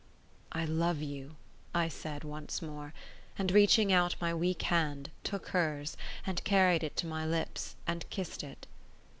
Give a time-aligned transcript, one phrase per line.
[0.51, 1.35] "I love you,"
[1.75, 2.91] I said once more;
[3.37, 8.09] and reaching out my weak hand, took hers, and carried it to my lips, and
[8.09, 8.65] kissed it.